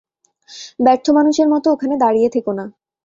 [0.79, 2.65] ব্যর্থ মানুষের মত ওখানে দাঁড়িয়ে থেকো না!